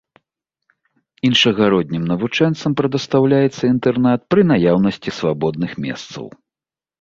[1.27, 6.25] Іншагароднім навучэнцам прадастаўляецца інтэрнат пры наяўнасці свабодных месцаў.